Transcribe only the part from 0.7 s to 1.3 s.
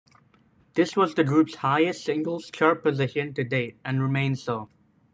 This was the